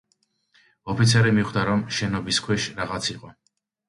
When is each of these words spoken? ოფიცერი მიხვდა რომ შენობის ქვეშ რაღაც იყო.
ოფიცერი 0.93 1.33
მიხვდა 1.39 1.65
რომ 1.69 1.83
შენობის 1.97 2.39
ქვეშ 2.47 2.65
რაღაც 2.81 3.11
იყო. 3.15 3.31